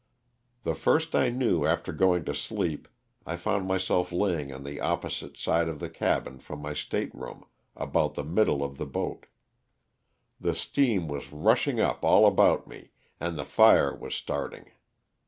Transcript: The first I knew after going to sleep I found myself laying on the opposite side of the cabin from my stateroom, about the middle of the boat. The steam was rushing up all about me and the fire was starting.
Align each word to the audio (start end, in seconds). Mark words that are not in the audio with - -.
The 0.63 0.73
first 0.73 1.13
I 1.15 1.29
knew 1.29 1.63
after 1.63 1.91
going 1.93 2.25
to 2.25 2.33
sleep 2.33 2.87
I 3.23 3.35
found 3.35 3.67
myself 3.67 4.11
laying 4.11 4.51
on 4.51 4.63
the 4.63 4.79
opposite 4.81 5.37
side 5.37 5.67
of 5.69 5.79
the 5.79 5.91
cabin 5.91 6.39
from 6.39 6.59
my 6.59 6.73
stateroom, 6.73 7.45
about 7.75 8.15
the 8.15 8.23
middle 8.23 8.63
of 8.63 8.79
the 8.79 8.87
boat. 8.87 9.27
The 10.39 10.55
steam 10.55 11.07
was 11.07 11.31
rushing 11.31 11.79
up 11.79 12.03
all 12.03 12.25
about 12.25 12.67
me 12.67 12.89
and 13.19 13.37
the 13.37 13.45
fire 13.45 13.95
was 13.95 14.15
starting. 14.15 14.71